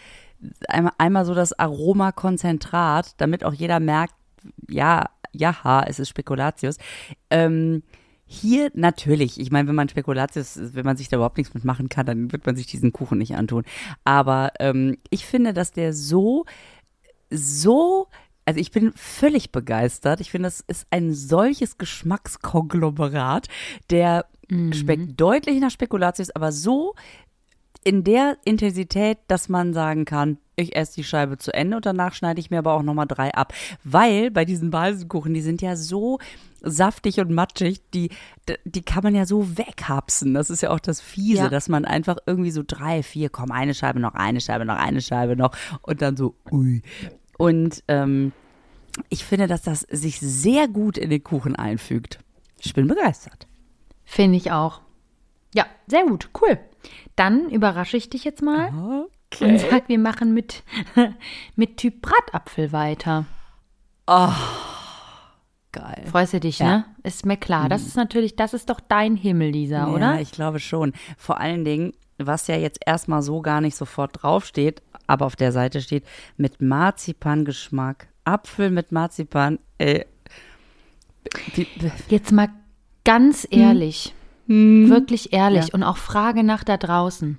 [0.67, 4.13] einmal, einmal so das Aromakonzentrat, damit auch jeder merkt,
[4.69, 6.77] ja, ja, es ist Spekulatius.
[7.29, 7.83] Ähm,
[8.27, 12.05] hier natürlich, ich meine, wenn man Spekulatius, wenn man sich da überhaupt nichts mitmachen kann,
[12.05, 13.63] dann wird man sich diesen Kuchen nicht antun.
[14.03, 16.45] Aber ähm, ich finde, dass der so,
[17.29, 18.07] so,
[18.45, 20.21] also ich bin völlig begeistert.
[20.21, 23.47] Ich finde, das ist ein solches Geschmackskonglomerat,
[23.91, 26.93] der schmeckt deutlich nach Spekulatius, aber so
[27.83, 32.13] in der Intensität, dass man sagen kann, ich esse die Scheibe zu Ende und danach
[32.13, 33.53] schneide ich mir aber auch nochmal drei ab.
[33.83, 36.17] Weil bei diesen Balsenkuchen, die sind ja so
[36.61, 38.09] saftig und matschig, die,
[38.63, 40.33] die kann man ja so weghapsen.
[40.33, 41.49] Das ist ja auch das Fiese, Ja.
[41.49, 45.01] dass man einfach irgendwie so drei, vier, komm, eine Scheibe noch, eine Scheibe noch, eine
[45.01, 45.51] Scheibe noch
[45.83, 46.81] und dann so, ui.
[47.37, 48.31] Und ähm,
[49.09, 52.19] ich finde, dass das sich sehr gut in den Kuchen einfügt.
[52.59, 53.44] Ich bin begeistert.
[54.05, 54.81] Finde ich auch.
[55.53, 56.57] Ja, sehr gut, cool.
[57.15, 59.07] Dann überrasche ich dich jetzt mal
[59.39, 60.63] und sag, wir machen mit,
[61.55, 63.25] mit Typ Bratapfel weiter.
[65.71, 66.03] Geil.
[66.09, 66.65] Freust du dich, Ja.
[66.65, 66.85] ne?
[67.03, 67.67] Ist mir klar.
[67.67, 70.21] Das ist natürlich, das ist doch dein Himmel, Lisa, Ja, oder?
[70.21, 70.93] ich glaube schon.
[71.17, 75.51] Vor allen Dingen, was ja jetzt erstmal so gar nicht sofort draufsteht, aber auf der
[75.51, 76.05] Seite steht,
[76.37, 78.07] mit Marzipangeschmack.
[78.23, 79.59] Apfel mit Marzipan.
[79.77, 80.05] Äh,
[81.55, 81.67] wie,
[82.07, 82.47] Jetzt mal
[83.05, 84.13] ganz ehrlich,
[84.47, 85.73] wirklich ehrlich Ja.
[85.73, 87.37] und auch Frage nach da draußen.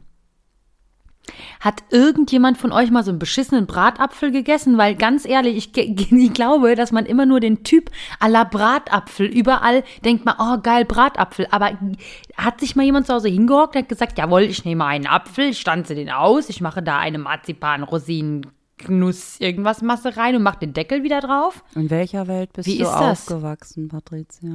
[1.61, 4.79] Hat irgendjemand von euch mal so einen beschissenen Bratapfel gegessen?
[4.79, 5.77] Weil ganz ehrlich, ich,
[6.13, 10.59] ich glaube, dass man immer nur den Typ à la Bratapfel überall denkt man, oh
[10.63, 11.49] geil, Bratapfel.
[11.51, 11.73] Aber
[12.37, 15.47] hat sich mal jemand zu Hause hingehockt und hat gesagt, jawohl, ich nehme einen Apfel,
[15.51, 17.83] ich stanze den aus, ich mache da eine Marzipan,
[18.79, 21.65] Knuss, irgendwas Masse rein und mache den Deckel wieder drauf?
[21.75, 23.31] in welcher Welt bist Wie du ist das?
[23.31, 24.51] aufgewachsen, Patricia?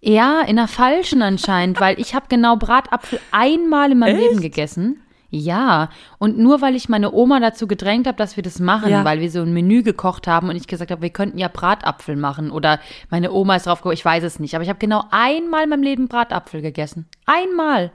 [0.00, 5.00] Ja, in der falschen anscheinend, weil ich habe genau Bratapfel einmal in meinem Leben gegessen.
[5.34, 9.02] Ja, und nur weil ich meine Oma dazu gedrängt habe, dass wir das machen, Ja.
[9.06, 12.16] weil wir so ein Menü gekocht haben und ich gesagt habe, wir könnten ja Bratapfel
[12.16, 15.04] machen oder meine Oma ist drauf gekommen, ich weiß es nicht, aber ich habe genau
[15.10, 17.06] einmal in meinem Leben Bratapfel gegessen.
[17.24, 17.92] Einmal.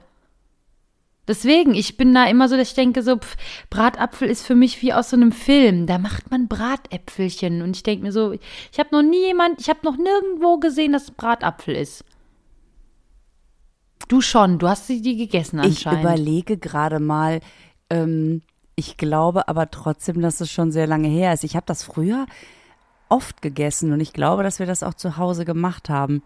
[1.28, 3.36] Deswegen, ich bin da immer so, dass ich denke, so, pff,
[3.70, 5.86] Bratapfel ist für mich wie aus so einem Film.
[5.86, 7.62] Da macht man Bratäpfelchen.
[7.62, 10.92] Und ich denke mir so, ich habe noch nie jemand, ich habe noch nirgendwo gesehen,
[10.92, 12.04] dass es Bratapfel ist.
[14.08, 16.00] Du schon, du hast sie die gegessen Ich anscheinend.
[16.00, 17.40] überlege gerade mal,
[17.90, 18.40] ähm,
[18.74, 21.44] ich glaube aber trotzdem, dass es schon sehr lange her ist.
[21.44, 22.26] Ich habe das früher
[23.10, 26.22] oft gegessen und ich glaube, dass wir das auch zu Hause gemacht haben.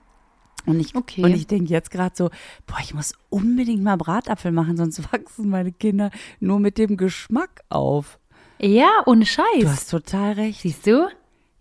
[0.66, 1.22] Und ich, Okay.
[1.24, 2.30] und ich denke jetzt gerade so,
[2.66, 7.62] boah, ich muss unbedingt mal Bratapfel machen, sonst wachsen meine Kinder nur mit dem Geschmack
[7.68, 8.18] auf.
[8.58, 9.44] ja, ohne Scheiß.
[9.60, 10.60] Du hast total recht.
[10.60, 11.08] Siehst du?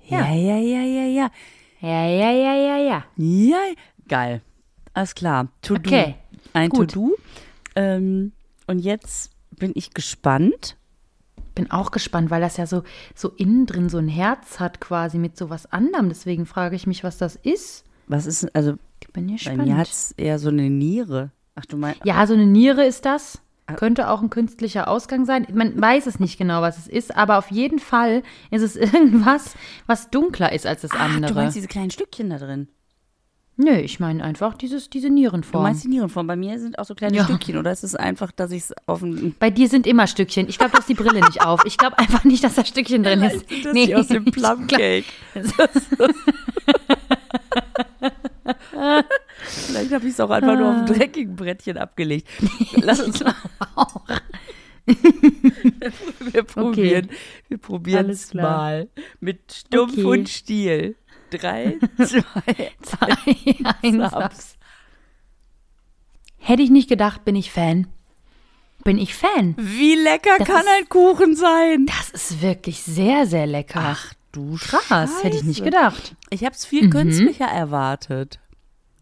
[0.08, 1.32] Ja, ja, ja, ja, ja.
[1.80, 3.06] Ja, ja, ja, ja, ja.
[3.18, 3.58] Ja,
[4.08, 4.42] geil.
[4.94, 5.48] Alles klar.
[5.62, 6.50] To Okay, do.
[6.54, 6.70] Ein.
[6.70, 7.16] To-Do.
[7.76, 8.34] Ähm,
[8.68, 10.76] und jetzt bin ich gespannt.
[11.56, 12.84] Bin auch gespannt, weil das ja so,
[13.16, 16.10] so innen drin so ein Herz hat quasi mit so was anderem.
[16.10, 17.84] Deswegen frage ich mich, was das ist.
[18.08, 18.76] Was ist, also
[19.12, 19.66] Ich bin bei gespannt.
[19.68, 21.32] mir hat es eher so eine Niere.
[21.56, 23.42] Ach du meinst, Ja, so eine Niere ist das.
[23.78, 25.48] Könnte auch ein künstlicher Ausgang sein.
[25.54, 29.56] Man weiß es nicht genau, was es ist, aber auf jeden Fall ist es irgendwas,
[29.88, 31.28] was dunkler ist als das ah, andere.
[31.34, 32.68] du meinst diese kleinen Stückchen da drin.
[33.58, 35.64] Nö, ich meine einfach dieses, diese Du Nierenform.
[35.64, 36.26] meinst die Nierenform.
[36.28, 37.24] Bei mir sind auch so kleine Ja.
[37.26, 37.58] Stückchen.
[37.58, 40.50] Oder ist es einfach, dass ich es auf ein Bei dir sind immer Stückchen.
[40.50, 41.62] Ich glaube, du hast die Brille nicht auf.
[41.66, 43.46] Ich glaube einfach nicht, dass da Stückchen drin ist.
[43.64, 45.06] das nee, aus dem Plumcake.
[49.44, 50.80] Vielleicht habe ich es auch einfach nur auf Ah.
[50.82, 52.28] ein dreckigen Brettchen abgelegt.
[52.76, 53.36] Lass uns mal.
[56.34, 57.10] Wir probieren,
[57.48, 58.90] wir probieren es mal.
[59.20, 60.04] Mit Stumpf Okay.
[60.04, 60.96] und Stiel.
[61.30, 64.12] Drei, zwei, Zwei, eins.
[64.12, 64.58] Saps.
[66.38, 67.88] Hätte ich nicht gedacht, bin ich Fan.
[68.84, 69.56] Bin ich Fan.
[69.58, 71.86] Wie lecker Das kann ist- ein Kuchen sein?
[71.86, 73.80] Das ist wirklich sehr, sehr lecker.
[73.82, 75.70] Ach du Krass, hätte ich nicht Scheiße.
[75.72, 76.16] gedacht.
[76.30, 78.40] Ich habe es viel künstlicher erwartet.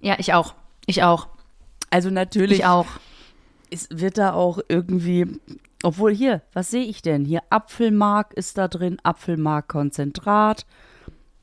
[0.01, 0.55] Ja, ich auch.
[0.85, 1.27] Ich auch.
[1.89, 2.87] Also natürlich Ich auch.
[3.69, 5.27] es wird da auch irgendwie,
[5.83, 7.25] obwohl hier, was sehe ich denn?
[7.25, 10.65] Hier Apfelmark ist da drin, Apfelmarkkonzentrat.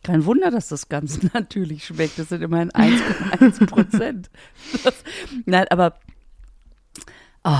[0.02, 2.18] Kein Wunder, dass das ganz natürlich schmeckt.
[2.18, 4.30] Das sind immerhin 1,1 Prozent.
[5.46, 5.94] Nein, aber
[7.44, 7.58] oh,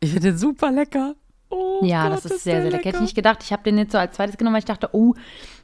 [0.00, 1.14] ich finde den super lecker.
[1.48, 2.84] Oh Ja, Gott, das ist sehr, sehr lecker.
[2.84, 3.42] Hätte ich nicht gedacht.
[3.42, 5.14] Ich habe den jetzt so als zweites genommen, weil ich dachte, oh,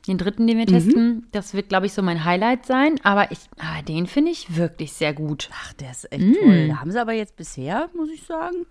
[0.06, 3.00] den dritten, den wir testen, das wird, glaube ich, so mein Highlight sein.
[3.02, 5.50] Aber ich, ah, den finde ich wirklich sehr gut.
[5.52, 6.68] Ach, der ist echt toll.
[6.68, 8.66] Da haben sie aber jetzt bisher, muss ich sagen,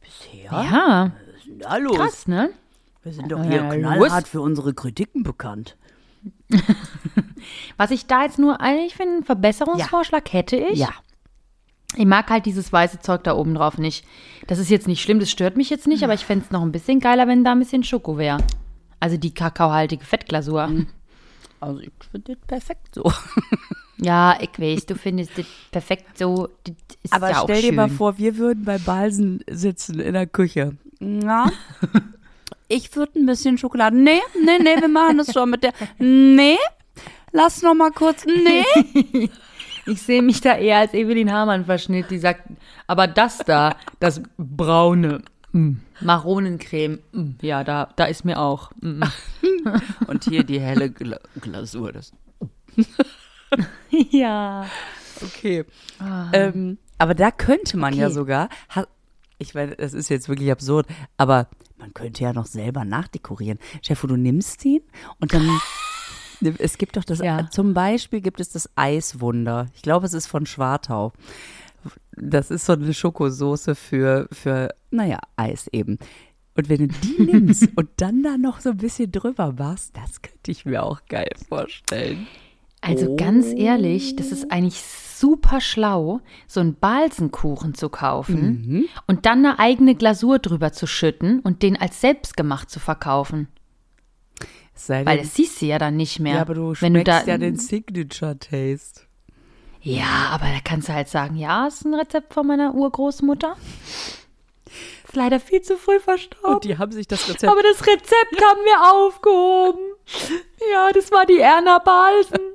[0.00, 1.96] bisher, Ja, was ist denn da los?
[1.96, 2.50] krass, ne?
[3.04, 3.74] Wir sind doch Ja, hier los.
[3.74, 5.76] knallhart für unsere Kritiken bekannt.
[7.76, 10.78] Was ich da jetzt nur eigentlich für einen Verbesserungsvorschlag hätte ich.
[10.80, 10.90] Ja.
[11.98, 14.04] Ich mag halt dieses weiße Zeug da oben drauf nicht.
[14.46, 16.62] Das ist jetzt nicht schlimm, das stört mich jetzt nicht, aber ich fände es noch
[16.62, 18.38] ein bisschen geiler, wenn da ein bisschen Schoko wäre.
[19.00, 20.70] Also die kakaohaltige Fettglasur.
[21.58, 23.12] Also ich finde das perfekt so.
[24.00, 26.48] Ja, ich weiß, du findest das perfekt so.
[26.62, 27.74] Das ist Aber ja auch stell dir schön.
[27.74, 30.76] mal vor, wir würden bei Balsen sitzen in der Küche.
[31.00, 31.50] Na?
[32.70, 33.96] Ich würde ein bisschen Schokolade.
[33.96, 35.72] Nee, nee, nee, wir machen das schon mit der.
[35.98, 36.58] Nee,
[37.32, 38.26] lass noch mal kurz.
[38.26, 39.30] Nee.
[39.88, 42.42] Ich sehe mich da eher als Evelyn Hamann-Verschnitt, die sagt,
[42.86, 45.22] aber das da, das braune,
[45.52, 48.70] mm, Maronencreme, mm, ja, da, da ist mir auch.
[48.80, 49.02] Mm.
[50.06, 51.92] Und hier die helle Gla Glasur.
[51.92, 52.12] Das.
[54.10, 54.66] Ja.
[55.22, 55.64] Okay.
[56.32, 58.14] Ähm, aber da könnte man ja Okay.
[58.14, 58.48] sogar.
[58.74, 58.86] ha-
[59.38, 61.48] Ich meine, das ist jetzt wirklich absurd, aber
[61.78, 63.58] man könnte ja noch selber nachdekorieren.
[63.82, 64.82] Chef, du nimmst ihn
[65.20, 65.48] und dann.
[66.58, 67.48] Es gibt doch das, Ja.
[67.50, 69.66] zum Beispiel gibt es das Eiswunder.
[69.74, 71.12] Ich glaube, es ist von Schwartau.
[72.12, 75.98] Das ist so eine Schokosoße für, für, naja, Eis eben.
[76.56, 80.20] Und wenn du die nimmst und dann da noch so ein bisschen drüber machst, das
[80.22, 82.26] könnte ich mir auch geil vorstellen.
[82.80, 89.44] Also ganz ehrlich, das ist eigentlich super schlau, so einen Balsenkuchen zu kaufen und dann
[89.44, 93.48] eine eigene Glasur drüber zu schütten und den als selbstgemacht zu verkaufen.
[94.78, 96.36] Sei Weil denn- das siehst du ja dann nicht mehr.
[96.36, 99.02] ja, aber du wenn du da, ja den Signature-Taste.
[99.80, 103.56] Ja, aber da kannst du halt sagen, ja, ist ein Rezept von meiner Urgroßmutter.
[105.04, 106.54] Ist leider viel zu früh verstorben.
[106.56, 107.50] Und die haben sich das Rezept.
[107.50, 109.80] aber das Rezept haben wir aufgehoben.
[110.72, 112.52] Ja, das war die Erna Balsen.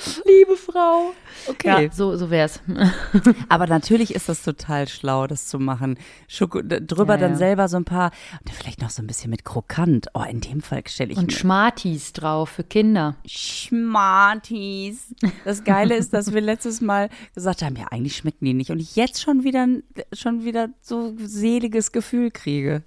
[0.26, 1.12] Liebe Frau.
[1.46, 1.84] Okay.
[1.84, 2.60] Ja, so, so wär's.
[3.48, 5.98] Aber natürlich ist das total schlau, das zu machen.
[6.28, 7.36] Schoko, drüber Ja, dann ja.
[7.38, 8.10] selber so ein paar,
[8.40, 10.08] und vielleicht noch so ein bisschen mit krokant.
[10.14, 13.16] Oh, in dem Fall stelle ich Und mir Schmartis drauf für Kinder.
[13.26, 15.14] Schmartis.
[15.44, 18.70] Das Geile ist, dass wir letztes Mal gesagt haben, ja, eigentlich schmecken die nicht.
[18.70, 19.66] Und ich jetzt schon wieder,
[20.12, 22.82] schon wieder so seliges Gefühl kriege.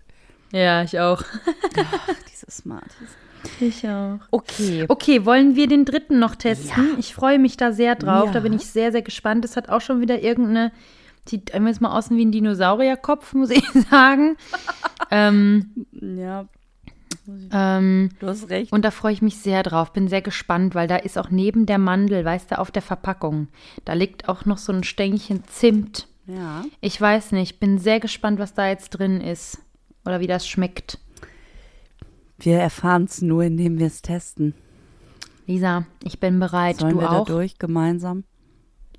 [0.52, 1.24] Ja, ich auch.
[2.32, 3.10] Diese Smarties.
[3.60, 4.20] Ich auch.
[4.32, 4.86] Okay.
[4.88, 6.90] Okay, wollen wir den dritten noch testen?
[6.94, 6.98] Ja.
[7.00, 8.30] Ich freue mich da sehr drauf.
[8.32, 8.40] Da Ja.
[8.42, 9.44] bin ich sehr, sehr gespannt.
[9.46, 10.72] Es hat auch schon wieder irgendeine,
[11.28, 14.38] sieht jetzt mal aus wie ein Dinosaurierkopf, muss ich sagen.
[15.12, 16.46] ähm, Ja,
[17.52, 18.72] ähm, du hast recht.
[18.72, 19.94] und da freue ich mich sehr drauf.
[19.94, 23.48] Bin sehr gespannt, weil da ist auch neben der Mandel, weißt du, auf der Verpackung,
[23.86, 26.08] da liegt auch noch so ein Stängchen Zimt.
[26.28, 26.64] ja.
[26.82, 29.60] Ich weiß nicht, bin sehr gespannt, was da jetzt drin ist.
[30.06, 31.00] Oder wie das schmeckt.
[32.44, 34.54] Wir erfahren es nur, indem wir es testen.
[35.48, 36.78] Lisa, ich bin bereit.
[36.78, 37.26] Sollen du wir auch?
[37.26, 38.26] da durch gemeinsam?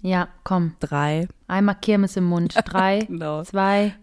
[0.00, 0.76] Ja, komm.
[0.80, 1.28] Drei.
[1.46, 2.54] Einmal Kirmes im Mund.
[2.64, 3.42] Drei, genau.
[3.42, 3.94] zwei,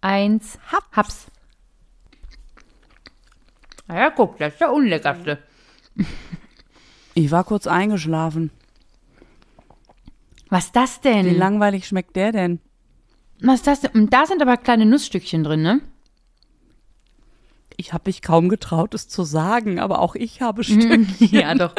[0.00, 0.58] eins.
[0.72, 0.86] Haps.
[0.92, 1.26] Haps.
[3.86, 5.38] Na ja, guck, das ist der unleckerste.
[7.14, 8.52] Ich war kurz eingeschlafen.
[10.50, 11.36] Was ist das Wie denn?
[11.36, 12.60] langweilig schmeckt der denn?
[13.40, 13.90] Was ist das denn?
[13.90, 15.80] Und da sind aber kleine Nussstückchen drin, ne?
[17.80, 21.14] Ich habe mich kaum getraut, es zu sagen, aber auch ich habe Stückchen.
[21.18, 21.74] ja, doch.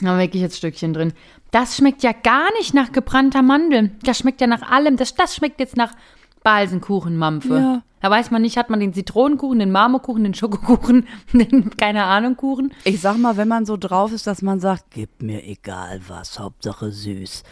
[0.00, 1.12] Da wirklich jetzt Stückchen drin.
[1.52, 3.92] Das schmeckt ja gar nicht nach gebrannter Mandel.
[4.02, 4.96] Das schmeckt ja nach allem.
[4.96, 5.94] Das, das schmeckt jetzt nach
[6.42, 7.54] Balsenkuchenmampfe.
[7.54, 7.82] Ja.
[8.00, 12.36] Da weiß man nicht, hat man den Zitronenkuchen, den Marmorkuchen, den Schokokuchen, den, keine Ahnung,
[12.36, 12.74] Kuchen.
[12.82, 16.40] Ich sag mal, wenn man so drauf ist, dass man sagt, gib mir egal was,
[16.40, 17.44] Hauptsache süß,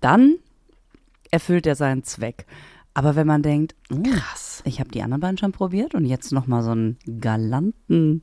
[0.00, 0.34] dann
[1.30, 2.46] erfüllt er seinen Zweck.
[2.96, 4.62] Aber wenn man denkt, oh, Krass.
[4.64, 8.22] ich habe die anderen beiden schon probiert und jetzt noch mal so einen galanten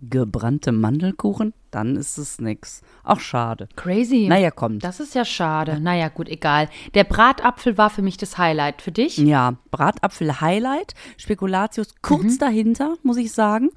[0.00, 2.82] gebrannte Mandelkuchen, dann ist es nix.
[3.02, 3.68] Auch schade.
[3.74, 4.26] Crazy.
[4.28, 4.84] Naja, kommt.
[4.84, 5.80] Das ist ja schade.
[5.80, 6.68] Naja, gut, egal.
[6.92, 8.82] Der Bratapfel war für mich das Highlight.
[8.82, 9.16] Für dich?
[9.16, 12.38] Ja, Bratapfel Highlight, Spekulatius kurz Mhm.
[12.38, 13.70] dahinter, muss ich sagen.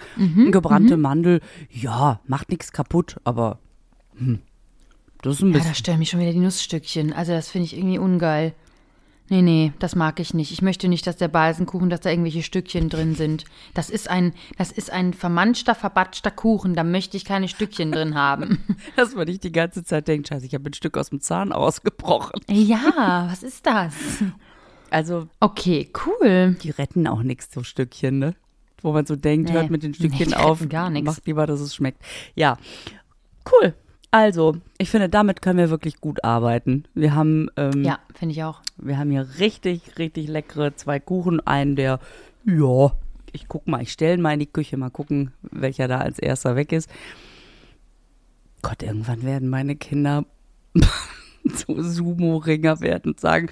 [0.51, 1.39] Gebrannte Mandel,
[1.71, 3.57] ja, macht nichts kaputt, aber
[4.17, 4.39] hm,
[5.21, 5.71] das ist ein Ja, bisschen.
[5.71, 7.13] da stören mich schon wieder die Nussstückchen.
[7.13, 8.53] Also, das finde ich irgendwie ungeil.
[9.29, 10.51] Nee, nee, das mag ich nicht.
[10.53, 13.43] Ich möchte nicht, dass der Balsenkuchen, dass da irgendwelche Stückchen drin sind.
[13.73, 16.75] Das ist ein, das ist ein vermanschter, verbatschter Kuchen.
[16.75, 18.63] Da möchte ich keine Stückchen drin haben.
[18.95, 21.51] Dass man nicht die ganze Zeit denkt, scheiße, ich habe ein Stück aus dem Zahn
[21.51, 22.39] ausgebrochen.
[22.49, 23.93] Ja, was ist das?
[24.89, 26.55] Also, Okay, cool.
[26.63, 28.33] die retten auch nichts, so Stückchen, ne?
[28.81, 29.55] Wo man so denkt, Nee.
[29.55, 31.05] hört mit den Stückchen Nee, auf, gar nix.
[31.05, 32.01] macht lieber, dass es schmeckt.
[32.35, 32.57] Ja,
[33.51, 33.73] cool.
[34.17, 36.85] Also, ich finde, damit können wir wirklich gut arbeiten.
[36.95, 38.63] Wir haben, ähm, Ja, finde ich auch.
[38.77, 41.39] wir haben hier richtig, richtig leckere zwei Kuchen.
[41.45, 41.99] Einen, der,
[42.43, 42.93] ja,
[43.31, 46.55] ich guck mal, ich stelle mal in die Küche, mal gucken, welcher da als erster
[46.55, 46.89] weg ist.
[48.63, 50.25] Gott, irgendwann werden meine Kinder
[51.43, 53.51] so Sumo-Ringer werden und sagen,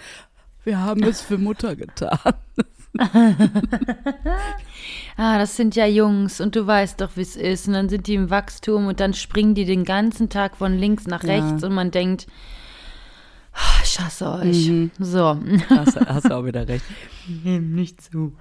[0.64, 2.34] wir haben es für Mutter getan.
[5.18, 7.68] Ah, das sind ja Jungs und du weißt doch, wie es ist.
[7.68, 11.08] Und dann sind die im Wachstum und dann springen die den ganzen Tag von links
[11.08, 11.36] nach Ja.
[11.36, 12.28] rechts und man denkt,
[13.54, 14.68] "Ah, ich hasse euch.
[14.68, 14.92] Mhm.
[15.00, 15.40] So.
[15.70, 16.84] Hast, hast du auch wieder recht.
[17.46, 18.34] Nicht zu.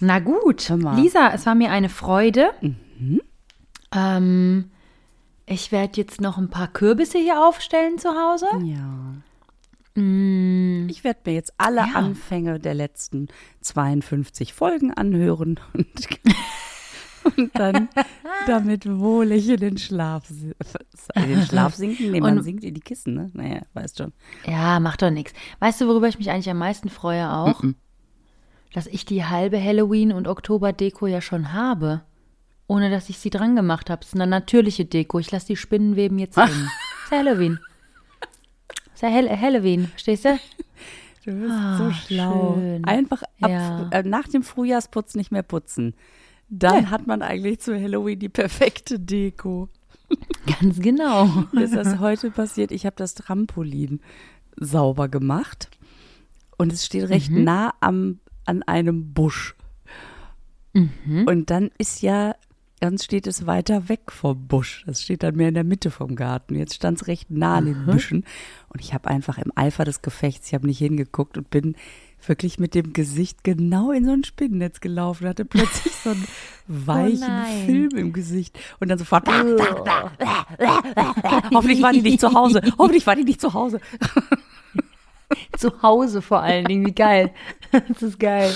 [0.00, 0.68] Na gut.
[0.96, 2.50] Lisa, es war mir eine Freude.
[3.94, 4.70] Ähm,
[5.46, 8.46] ich werde jetzt noch ein paar Kürbisse hier aufstellen zu Hause.
[8.64, 9.14] Ja.
[9.96, 11.92] Mm, Ich werde mir jetzt alle Ja.
[11.94, 13.28] Anfänge der letzten
[13.62, 16.08] 52 Folgen anhören und,
[17.36, 17.88] und dann
[18.46, 22.12] damit wohlig in den Schlaf, in den Schlaf sinken.
[22.12, 23.30] Nee, man Und- sinkt in die Kissen, ne?
[23.32, 24.12] Naja, weißt schon.
[24.46, 25.32] ja, macht doch nichts.
[25.60, 27.62] Weißt du, worüber ich mich eigentlich am meisten freue auch?
[28.72, 32.02] Dass ich die halbe Halloween- und Oktober-Deko ja schon habe.
[32.68, 34.02] Ohne dass ich sie dran gemacht habe.
[34.02, 35.20] Es ist eine natürliche Deko.
[35.20, 36.68] Ich lasse die Spinnenweben jetzt hin.
[37.10, 37.58] Halloween.
[38.96, 40.38] Ist ja Hall Halloween, verstehst du?
[41.24, 42.54] Du bist Ah, so schlau.
[42.54, 42.84] schön.
[42.84, 43.88] Einfach ab, Ja.
[43.90, 45.94] äh, nach dem Frühjahrsputz nicht mehr putzen.
[46.48, 49.68] Dann hat man eigentlich zu Halloween die perfekte Deko.
[50.60, 51.26] Ganz genau.
[51.50, 52.70] Mir ist das heute passiert.
[52.70, 54.00] Ich habe das Trampolin
[54.56, 55.68] sauber gemacht
[56.58, 57.42] und es steht recht Mhm.
[57.42, 59.56] nah am, an einem Busch.
[60.74, 61.24] Mhm.
[61.26, 62.36] Und dann ist ja,
[62.80, 64.84] dann steht es weiter weg vom Busch.
[64.86, 66.56] Das steht dann mehr in der Mitte vom Garten.
[66.56, 67.86] Jetzt stand es recht nah an den.
[67.86, 68.24] Büschen
[68.68, 71.76] und ich habe einfach im Eifer des Gefechts, ich habe nicht hingeguckt und bin
[72.26, 76.24] wirklich mit dem Gesicht genau in so ein Spinnennetz gelaufen, hatte plötzlich so einen
[76.66, 77.66] weichen Oh.
[77.66, 79.28] Film im Gesicht und dann sofort
[81.54, 82.60] Hoffentlich war die nicht zu Hause.
[82.78, 83.80] Hoffentlich war die nicht zu Hause.
[85.56, 87.32] Zu Hause vor allen Dingen, wie geil.
[87.88, 88.54] Das ist geil.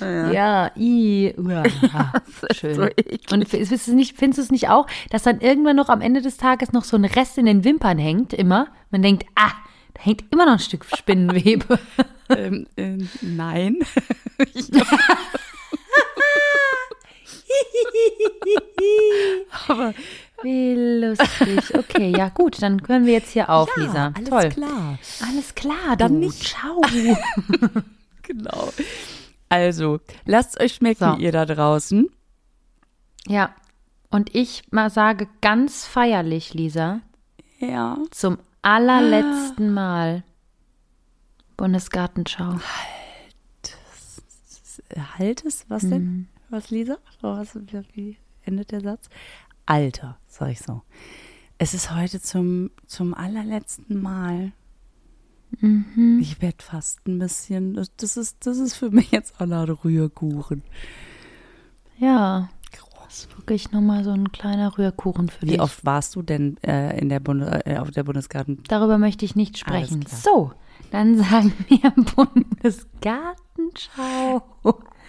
[0.00, 1.32] Ja, i.
[1.36, 1.62] Uah,
[2.52, 2.74] schön.
[2.74, 2.82] so.
[3.32, 6.00] Und findest du, es nicht, findest du es nicht auch, dass dann irgendwann noch am
[6.00, 8.68] Ende des Tages noch so ein Rest in den Wimpern hängt, immer?
[8.90, 9.52] Man denkt, ah,
[9.94, 11.78] da hängt immer noch ein Stück Spinnenwebe.
[12.30, 13.76] Ähm, äh, nein.
[14.54, 14.70] Ich-
[19.68, 19.94] Aber
[20.42, 21.74] Wie lustig.
[21.74, 24.12] Okay, ja gut, dann können wir jetzt hier auf, Lisa.
[24.14, 24.48] alles Toll.
[24.50, 24.98] klar.
[25.28, 26.42] Alles klar, Dann nicht.
[26.42, 26.80] Ciao.
[28.22, 28.72] Genau.
[29.48, 31.20] Also, lasst euch schmecken, So.
[31.20, 32.10] ihr da draußen.
[33.28, 33.54] Ja.
[34.10, 37.00] Und ich mal sage ganz feierlich, Lisa,
[37.60, 37.96] Ja.
[38.10, 40.24] zum allerletzten Mal
[41.56, 42.56] Bundesgartenschau.
[45.18, 45.90] Halt es, was Mhm.
[45.90, 46.28] denn?
[46.48, 46.98] Was, Lisa?
[47.20, 47.58] Was,
[47.94, 49.08] wie endet der Satz?
[49.66, 50.82] Alter, sag ich so.
[51.58, 54.52] Es ist heute zum, zum allerletzten Mal.
[55.60, 56.18] Mhm.
[56.20, 60.62] Ich werde fast ein bisschen, das, ist, das ist für mich jetzt la Rührkuchen.
[61.98, 63.28] Ja, Groß.
[63.36, 65.60] wirklich nochmal so ein kleiner Rührkuchen für Wie dich.
[65.60, 68.62] oft warst du denn äh, in der Bunde, äh, auf der Bundesgarten?
[68.68, 70.04] Darüber möchte ich nicht sprechen.
[70.06, 70.52] So,
[70.96, 74.42] dann sagen wir Bundesgartenschau.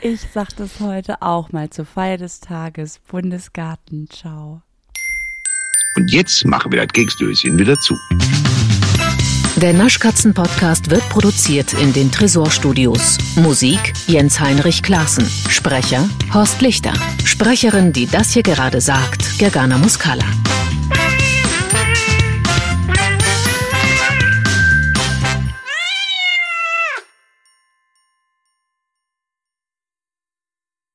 [0.02, 3.00] Ich sag das heute auch mal zur Feier des Tages.
[3.10, 4.62] Bundesgartenschau.
[5.96, 7.96] Und jetzt machen wir das Keksdöschen wieder zu.
[9.56, 13.18] Der Naschkatzen-Podcast wird produziert in den Tresorstudios.
[13.38, 15.26] Musik Jens Heinrich Klaassen.
[15.50, 16.92] Sprecher Horst Lichter.
[17.24, 20.26] Sprecherin, die das hier gerade sagt, Gergana Muscala.